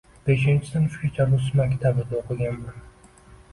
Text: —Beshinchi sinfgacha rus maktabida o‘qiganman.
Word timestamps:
—Beshinchi 0.27 0.69
sinfgacha 0.71 1.27
rus 1.35 1.53
maktabida 1.61 2.19
o‘qiganman. 2.23 2.83